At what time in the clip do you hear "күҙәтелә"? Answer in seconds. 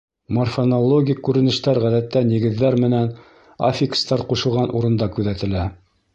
5.19-5.71